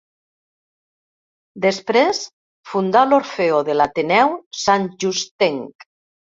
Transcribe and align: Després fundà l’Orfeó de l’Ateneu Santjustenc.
Després 1.65 2.23
fundà 2.71 3.05
l’Orfeó 3.11 3.63
de 3.71 3.79
l’Ateneu 3.79 4.37
Santjustenc. 4.65 5.91